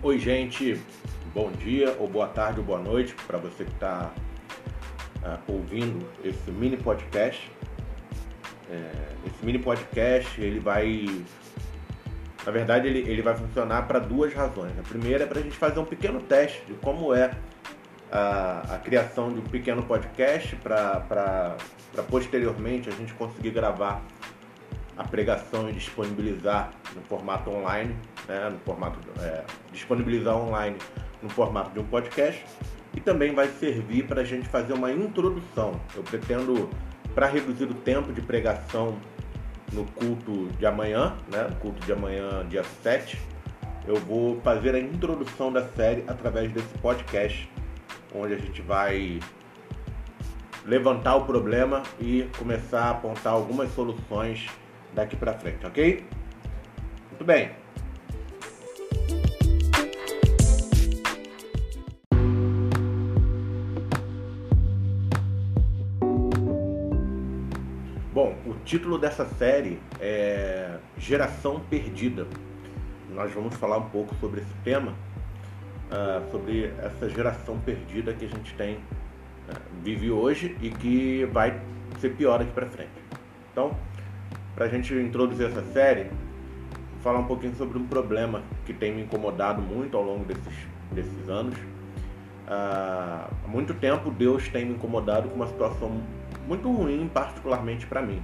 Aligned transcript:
Oi, 0.00 0.16
gente. 0.16 0.80
Bom 1.34 1.50
dia, 1.50 1.96
ou 1.98 2.06
boa 2.06 2.28
tarde, 2.28 2.60
ou 2.60 2.64
boa 2.64 2.78
noite 2.78 3.16
para 3.26 3.36
você 3.36 3.64
que 3.64 3.72
está 3.72 4.12
uh, 4.14 5.24
ah, 5.24 5.38
ouvindo 5.48 6.08
esse 6.22 6.52
mini 6.52 6.76
podcast. 6.76 7.50
É, 8.70 8.92
esse 9.26 9.44
mini 9.44 9.58
podcast 9.58 10.40
ele 10.40 10.60
vai, 10.60 11.04
na 12.46 12.52
verdade, 12.52 12.86
ele, 12.86 13.10
ele 13.10 13.22
vai 13.22 13.36
funcionar 13.36 13.88
para 13.88 13.98
duas 13.98 14.32
razões. 14.32 14.70
A 14.78 14.82
primeira 14.82 15.24
é 15.24 15.26
para 15.26 15.40
a 15.40 15.42
gente 15.42 15.56
fazer 15.56 15.80
um 15.80 15.84
pequeno 15.84 16.20
teste 16.20 16.64
de 16.64 16.74
como 16.74 17.12
é 17.12 17.32
a, 18.12 18.76
a 18.76 18.78
criação 18.78 19.32
de 19.32 19.40
um 19.40 19.44
pequeno 19.44 19.82
podcast 19.82 20.54
para 20.54 21.56
posteriormente 22.08 22.88
a 22.88 22.92
gente 22.92 23.12
conseguir 23.14 23.50
gravar 23.50 24.00
a 24.98 25.04
pregação 25.04 25.70
e 25.70 25.72
disponibilizar 25.72 26.72
no 26.94 27.00
formato 27.02 27.48
online, 27.48 27.94
né, 28.26 28.50
no 28.50 28.58
formato 28.58 28.98
é, 29.20 29.44
disponibilizar 29.72 30.36
online 30.36 30.76
no 31.22 31.28
formato 31.28 31.70
de 31.70 31.78
um 31.78 31.84
podcast 31.84 32.44
e 32.94 33.00
também 33.00 33.32
vai 33.32 33.46
servir 33.46 34.06
para 34.06 34.22
a 34.22 34.24
gente 34.24 34.48
fazer 34.48 34.72
uma 34.72 34.90
introdução. 34.90 35.80
Eu 35.94 36.02
pretendo, 36.02 36.68
para 37.14 37.26
reduzir 37.28 37.64
o 37.64 37.74
tempo 37.74 38.12
de 38.12 38.20
pregação 38.20 38.98
no 39.72 39.84
culto 39.84 40.48
de 40.58 40.66
amanhã, 40.66 41.16
né, 41.30 41.44
no 41.48 41.56
culto 41.56 41.84
de 41.86 41.92
amanhã, 41.92 42.44
dia 42.48 42.64
7, 42.82 43.20
eu 43.86 43.96
vou 43.96 44.40
fazer 44.40 44.74
a 44.74 44.80
introdução 44.80 45.52
da 45.52 45.66
série 45.68 46.04
através 46.08 46.50
desse 46.52 46.76
podcast, 46.78 47.48
onde 48.12 48.34
a 48.34 48.38
gente 48.38 48.60
vai 48.62 49.20
levantar 50.64 51.16
o 51.16 51.24
problema 51.24 51.82
e 52.00 52.28
começar 52.36 52.82
a 52.82 52.90
apontar 52.90 53.32
algumas 53.32 53.72
soluções 53.74 54.48
daqui 54.94 55.16
para 55.16 55.32
frente, 55.34 55.66
ok? 55.66 56.04
Muito 57.10 57.24
bem. 57.24 57.50
Bom, 68.12 68.36
o 68.46 68.54
título 68.64 68.98
dessa 68.98 69.24
série 69.24 69.78
é 70.00 70.76
Geração 70.96 71.60
Perdida. 71.70 72.26
Nós 73.10 73.32
vamos 73.32 73.54
falar 73.54 73.78
um 73.78 73.88
pouco 73.90 74.14
sobre 74.16 74.40
esse 74.40 74.54
tema, 74.64 74.92
uh, 74.92 76.30
sobre 76.30 76.72
essa 76.78 77.08
geração 77.08 77.58
perdida 77.60 78.12
que 78.12 78.24
a 78.24 78.28
gente 78.28 78.54
tem, 78.54 78.74
uh, 78.74 79.60
vive 79.82 80.10
hoje 80.10 80.56
e 80.60 80.70
que 80.70 81.24
vai 81.26 81.60
ser 82.00 82.14
pior 82.16 82.40
aqui 82.40 82.50
para 82.50 82.66
frente. 82.66 82.90
Então, 83.52 83.76
para 84.58 84.66
a 84.66 84.68
gente 84.68 84.92
introduzir 84.92 85.46
essa 85.46 85.62
série, 85.72 86.10
falar 87.00 87.20
um 87.20 87.26
pouquinho 87.26 87.54
sobre 87.54 87.78
um 87.78 87.86
problema 87.86 88.42
que 88.66 88.72
tem 88.72 88.92
me 88.92 89.02
incomodado 89.02 89.62
muito 89.62 89.96
ao 89.96 90.02
longo 90.02 90.24
desses, 90.24 90.52
desses 90.90 91.28
anos. 91.28 91.56
Uh, 91.56 93.30
há 93.44 93.46
muito 93.46 93.72
tempo 93.72 94.10
Deus 94.10 94.48
tem 94.48 94.64
me 94.64 94.74
incomodado 94.74 95.28
com 95.28 95.36
uma 95.36 95.46
situação 95.46 96.02
muito 96.48 96.68
ruim, 96.72 97.08
particularmente 97.14 97.86
para 97.86 98.02
mim. 98.02 98.20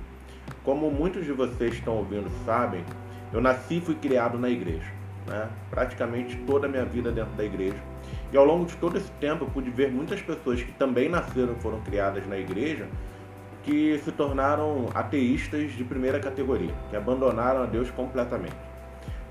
Como 0.64 0.90
muitos 0.90 1.24
de 1.24 1.30
vocês 1.30 1.74
estão 1.74 1.98
ouvindo 1.98 2.28
sabem, 2.44 2.84
eu 3.32 3.40
nasci 3.40 3.76
e 3.76 3.80
fui 3.80 3.94
criado 3.94 4.36
na 4.36 4.50
igreja. 4.50 4.92
Né? 5.28 5.48
Praticamente 5.70 6.36
toda 6.38 6.66
a 6.66 6.68
minha 6.68 6.84
vida 6.84 7.12
dentro 7.12 7.32
da 7.34 7.44
igreja. 7.44 7.78
E 8.32 8.36
ao 8.36 8.44
longo 8.44 8.64
de 8.64 8.74
todo 8.78 8.98
esse 8.98 9.10
tempo 9.20 9.44
eu 9.44 9.48
pude 9.50 9.70
ver 9.70 9.88
muitas 9.92 10.20
pessoas 10.20 10.60
que 10.60 10.72
também 10.72 11.08
nasceram 11.08 11.52
e 11.52 11.62
foram 11.62 11.80
criadas 11.82 12.26
na 12.26 12.36
igreja 12.36 12.88
que 13.64 13.98
se 14.04 14.12
tornaram 14.12 14.90
ateístas 14.94 15.72
de 15.72 15.82
primeira 15.82 16.20
categoria, 16.20 16.74
que 16.90 16.96
abandonaram 16.96 17.62
a 17.62 17.66
Deus 17.66 17.90
completamente. 17.90 18.54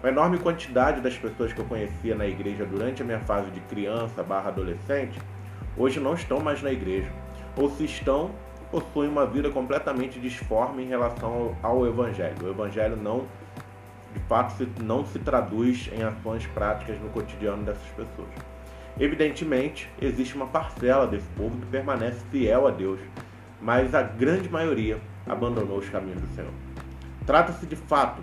Uma 0.01 0.09
enorme 0.09 0.37
quantidade 0.37 0.99
das 0.99 1.17
pessoas 1.17 1.53
que 1.53 1.59
eu 1.59 1.65
conhecia 1.65 2.15
na 2.15 2.27
igreja 2.27 2.65
durante 2.65 3.01
a 3.01 3.05
minha 3.05 3.19
fase 3.19 3.49
de 3.51 3.59
criança 3.61 4.21
barra 4.23 4.49
adolescente, 4.49 5.17
hoje 5.77 5.99
não 5.99 6.15
estão 6.15 6.39
mais 6.39 6.61
na 6.61 6.71
igreja. 6.71 7.09
Ou 7.55 7.69
se 7.69 7.85
estão, 7.85 8.31
possuem 8.71 9.07
uma 9.07 9.25
vida 9.25 9.51
completamente 9.51 10.19
disforme 10.19 10.83
em 10.83 10.87
relação 10.87 11.55
ao 11.61 11.85
Evangelho. 11.85 12.35
O 12.43 12.49
Evangelho 12.49 12.97
não, 12.97 13.27
de 14.13 14.19
fato, 14.21 14.67
não 14.81 15.05
se 15.05 15.19
traduz 15.19 15.89
em 15.93 16.01
ações 16.01 16.45
práticas 16.47 16.99
no 16.99 17.09
cotidiano 17.09 17.63
dessas 17.63 17.87
pessoas. 17.89 18.29
Evidentemente, 18.99 19.89
existe 20.01 20.35
uma 20.35 20.47
parcela 20.47 21.07
desse 21.07 21.27
povo 21.37 21.57
que 21.57 21.65
permanece 21.67 22.19
fiel 22.31 22.67
a 22.67 22.71
Deus, 22.71 22.99
mas 23.63 23.95
a 23.95 24.03
grande 24.03 24.49
maioria 24.49 24.99
abandonou 25.25 25.77
os 25.77 25.87
caminhos 25.89 26.21
do 26.21 26.27
Senhor. 26.35 26.51
Trata-se 27.25 27.65
de 27.65 27.77
fato 27.77 28.21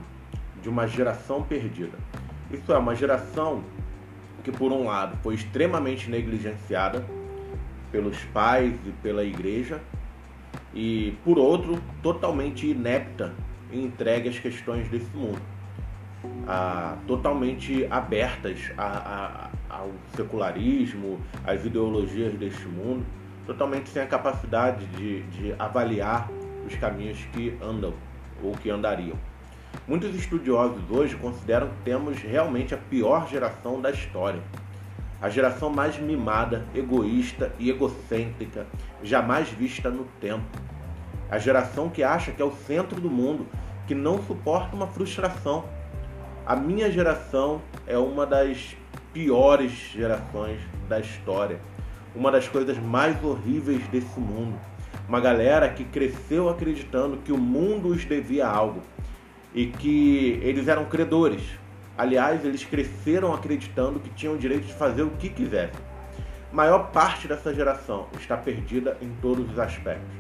de 0.61 0.69
uma 0.69 0.87
geração 0.87 1.43
perdida. 1.43 1.99
Isso 2.51 2.71
é 2.71 2.77
uma 2.77 2.95
geração 2.95 3.65
que, 4.45 4.53
por 4.53 4.71
um 4.71 4.85
lado, 4.85 5.17
foi 5.23 5.35
extremamente 5.35 6.11
negligenciada 6.11 7.05
pelos 7.91 8.19
pais 8.27 8.75
e 8.87 8.91
pela 9.03 9.25
igreja, 9.25 9.81
e, 10.75 11.17
por 11.25 11.39
outro, 11.39 11.81
totalmente 12.03 12.67
inepta 12.67 13.33
e 13.73 13.83
entregue 13.83 14.29
às 14.29 14.39
questões 14.39 14.89
desse 14.89 15.11
mundo, 15.17 15.41
ah, 16.47 16.99
totalmente 17.07 17.87
abertas 17.91 18.71
a, 18.77 19.51
a, 19.69 19.75
ao 19.75 19.91
secularismo, 20.15 21.19
às 21.45 21.65
ideologias 21.65 22.35
deste 22.35 22.67
mundo 22.67 23.05
totalmente 23.51 23.91
sem 23.91 24.01
a 24.01 24.07
capacidade 24.07 24.87
de, 24.87 25.23
de 25.23 25.55
avaliar 25.59 26.31
os 26.65 26.73
caminhos 26.77 27.19
que 27.33 27.59
andam 27.61 27.93
ou 28.41 28.53
que 28.53 28.71
andariam. 28.71 29.19
Muitos 29.89 30.15
estudiosos 30.15 30.89
hoje 30.89 31.17
consideram 31.17 31.67
que 31.67 31.83
temos 31.85 32.21
realmente 32.21 32.75
a 32.75 32.79
pior 32.79 33.29
geração 33.29 33.81
da 33.81 33.91
história. 33.91 34.41
A 35.21 35.29
geração 35.29 35.69
mais 35.69 35.99
mimada, 35.99 36.65
egoísta 36.73 37.53
e 37.59 37.71
egocêntrica 37.71 38.69
jamais 39.03 39.49
vista 39.49 39.91
no 39.91 40.05
tempo. 40.21 40.47
A 41.29 41.37
geração 41.37 41.89
que 41.89 42.05
acha 42.05 42.31
que 42.31 42.41
é 42.41 42.45
o 42.45 42.53
centro 42.53 43.01
do 43.01 43.11
mundo, 43.11 43.49
que 43.89 43.97
não 43.97 44.23
suporta 44.23 44.77
uma 44.77 44.87
frustração. 44.87 45.65
A 46.47 46.55
minha 46.55 46.89
geração 46.89 47.61
é 47.85 47.99
uma 47.99 48.25
das 48.25 48.77
piores 49.13 49.73
gerações 49.73 50.61
da 50.89 51.01
história 51.01 51.59
uma 52.15 52.31
das 52.31 52.49
coisas 52.49 52.79
mais 52.79 53.23
horríveis 53.23 53.87
desse 53.89 54.19
mundo. 54.19 54.59
Uma 55.09 55.21
galera 55.21 55.69
que 55.69 55.85
cresceu 55.85 56.49
acreditando 56.49 57.19
que 57.19 57.33
o 57.33 57.39
mundo 57.39 57.89
os 57.89 58.05
devia 58.05 58.47
algo 58.47 58.83
e 59.55 59.67
que 59.67 60.39
eles 60.43 60.69
eram 60.69 60.85
credores. 60.85 61.43
Aliás, 61.97 62.45
eles 62.45 62.65
cresceram 62.65 63.35
acreditando 63.35 64.01
que 64.01 64.11
tinham 64.11 64.35
o 64.35 64.39
direito 64.39 64.67
de 64.67 64.73
fazer 64.73 65.03
o 65.03 65.11
que 65.11 65.29
quisessem. 65.29 65.81
Maior 66.53 66.91
parte 66.91 67.29
dessa 67.29 67.55
geração 67.55 68.09
está 68.19 68.37
perdida 68.37 68.97
em 69.01 69.11
todos 69.21 69.51
os 69.51 69.59
aspectos. 69.59 70.15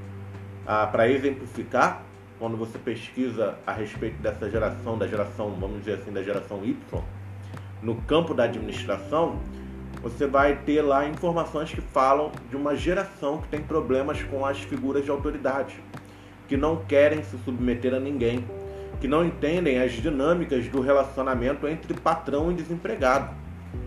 Ah, 0.66 0.86
Para 0.86 1.08
exemplificar, 1.08 2.02
quando 2.38 2.56
você 2.56 2.78
pesquisa 2.78 3.56
a 3.66 3.72
respeito 3.72 4.20
dessa 4.22 4.48
geração, 4.48 4.96
da 4.96 5.06
geração, 5.06 5.50
vamos 5.58 5.80
dizer 5.80 5.94
assim, 5.94 6.12
da 6.12 6.22
geração 6.22 6.64
Y, 6.64 7.02
no 7.82 7.96
campo 8.02 8.34
da 8.34 8.44
administração, 8.44 9.38
você 10.02 10.26
vai 10.26 10.56
ter 10.56 10.80
lá 10.80 11.06
informações 11.06 11.70
que 11.70 11.80
falam 11.80 12.32
de 12.48 12.56
uma 12.56 12.74
geração 12.74 13.38
que 13.38 13.48
tem 13.48 13.60
problemas 13.60 14.22
com 14.22 14.46
as 14.46 14.58
figuras 14.60 15.04
de 15.04 15.10
autoridade, 15.10 15.76
que 16.48 16.56
não 16.56 16.76
querem 16.76 17.22
se 17.22 17.36
submeter 17.44 17.92
a 17.94 18.00
ninguém, 18.00 18.44
que 19.00 19.06
não 19.06 19.24
entendem 19.24 19.80
as 19.80 19.92
dinâmicas 19.92 20.66
do 20.68 20.80
relacionamento 20.80 21.68
entre 21.68 21.94
patrão 21.94 22.50
e 22.50 22.54
desempregado. 22.54 23.34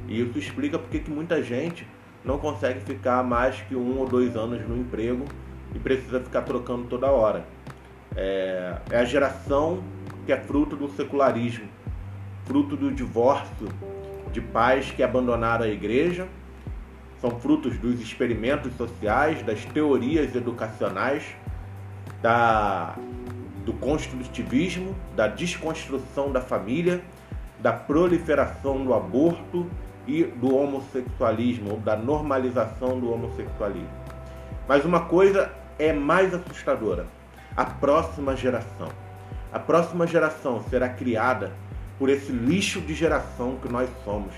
E 0.07 0.22
isso 0.22 0.38
explica 0.38 0.78
porque 0.78 1.00
que 1.00 1.09
muita 1.09 1.41
gente 1.41 1.88
não 2.23 2.38
consegue 2.38 2.79
ficar 2.81 3.23
mais 3.23 3.59
que 3.62 3.75
um 3.75 4.00
ou 4.00 4.07
dois 4.07 4.35
anos 4.35 4.68
no 4.68 4.78
emprego 4.78 5.25
e 5.73 5.79
precisa 5.79 6.19
ficar 6.19 6.44
trocando 6.44 6.85
toda 6.88 7.07
hora. 7.07 7.46
É, 8.16 8.78
é 8.91 8.97
a 8.97 9.06
geração 9.06 9.84
que 10.25 10.31
é 10.31 10.38
fruto 10.38 10.76
do 10.76 10.87
secularismo, 10.90 11.67
fruto 12.46 12.78
do 12.78 12.91
divórcio, 12.91 13.67
de 14.34 14.41
pais 14.41 14.91
que 14.91 15.03
abandonaram 15.03 15.64
a 15.64 15.70
igreja, 15.70 16.28
são 17.22 17.40
frutos 17.40 17.78
dos 17.78 18.02
experimentos 18.02 18.76
sociais, 18.76 19.41
das 19.44 19.64
teorias 19.64 20.35
educacionais, 20.35 21.24
da, 22.22 22.96
do 23.64 23.72
construtivismo, 23.74 24.94
da 25.16 25.28
desconstrução 25.28 26.32
da 26.34 26.41
família, 26.41 27.02
da 27.59 27.72
proliferação 27.72 28.84
do 28.84 28.94
aborto 28.94 29.70
e 30.06 30.24
do 30.24 30.53
homossexualismo, 30.53 31.78
da 31.78 31.96
normalização 31.96 33.00
do 33.00 33.14
homossexualismo. 33.14 34.03
Mas 34.68 34.84
uma 34.84 35.02
coisa 35.02 35.50
é 35.80 35.94
mais 35.94 36.34
assustadora: 36.34 37.06
a 37.56 37.64
próxima 37.64 38.35
geração. 38.35 38.90
A 39.52 39.59
próxima 39.59 40.08
geração 40.08 40.64
será 40.68 40.90
criada 40.90 41.53
por 41.97 42.09
esse 42.09 42.31
lixo 42.31 42.81
de 42.81 42.93
geração 42.93 43.57
que 43.61 43.72
nós 43.72 43.90
somos. 44.03 44.34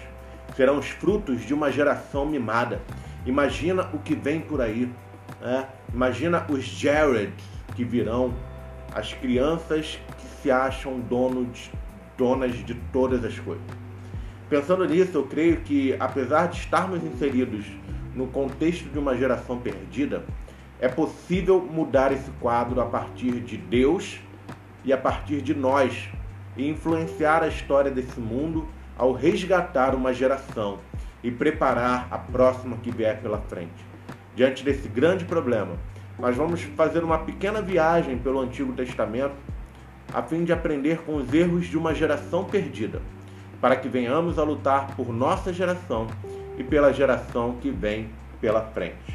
Serão 0.56 0.78
os 0.78 0.88
frutos 0.88 1.46
de 1.46 1.54
uma 1.54 1.72
geração 1.72 2.25
mimada. 2.25 2.81
Imagina 3.25 3.90
o 3.94 4.00
que 4.00 4.16
vem 4.16 4.40
por 4.40 4.62
aí. 4.62 4.90
Né? 5.42 5.68
Imagina 5.94 6.46
os 6.50 6.63
Jareds 6.63 7.44
que 7.75 7.84
virão, 7.84 8.34
as 8.94 9.13
crianças 9.13 10.00
que 10.18 10.42
se 10.42 10.52
acham 10.52 11.00
donos, 11.00 11.69
donas 12.18 12.56
de 12.66 12.74
todas 12.94 13.24
as 13.25 13.38
coisas. 13.40 13.66
Pensando 14.50 14.86
nisso, 14.86 15.18
eu 15.18 15.24
creio 15.24 15.58
que, 15.62 15.96
apesar 16.00 16.48
de 16.48 16.60
estarmos 16.60 17.04
inseridos 17.04 17.66
no 18.13 18.28
contexto 18.28 18.88
de 18.90 18.98
uma 18.98 19.18
geração 19.18 19.58
perdida, 19.60 20.24
é 20.80 20.88
possível 20.88 21.60
mudar 21.60 22.12
esse 22.12 22.30
quadro 22.40 22.80
a 22.80 22.86
partir 22.86 23.40
de 23.42 23.58
Deus 23.58 24.19
e 24.84 24.94
a 24.94 24.98
partir 24.98 25.42
de 25.42 25.54
nós 25.54 26.10
e 26.56 26.69
influenciar 26.69 27.44
a 27.44 27.48
história 27.48 27.92
desse 27.92 28.19
mundo 28.19 28.68
ao 28.98 29.12
resgatar 29.12 29.94
uma 29.94 30.13
geração 30.13 30.80
e 31.24 31.31
preparar 31.31 32.07
a 32.12 32.18
próxima 32.18 32.78
que 32.78 32.92
vier 32.92 33.19
pela 33.22 33.40
frente. 33.40 33.86
Diante 34.36 34.63
desse 34.63 34.88
grande 34.88 35.25
problema, 35.25 35.75
nós 36.19 36.36
vamos 36.36 36.62
fazer 36.62 37.04
uma 37.04 37.18
pequena 37.19 37.62
viagem 37.62 38.18
pelo 38.18 38.40
Antigo 38.40 38.74
Testamento 38.74 39.36
a 40.13 40.22
fim 40.22 40.44
de 40.44 40.54
aprender 40.54 41.00
com 41.00 41.16
os 41.16 41.34
erros 41.34 41.66
de 41.66 41.78
uma 41.78 41.94
geração 41.94 42.46
perdida 42.46 43.01
para 43.60 43.75
que 43.75 43.90
venhamos 43.90 44.38
a 44.38 44.44
lutar 44.44 44.96
por 44.96 45.12
nossa 45.12 45.51
geração 45.51 46.08
e 46.58 46.63
pela 46.63 46.94
geração 46.94 47.56
que 47.62 47.72
vem 47.72 48.10
pela 48.40 48.62
frente. 48.62 49.15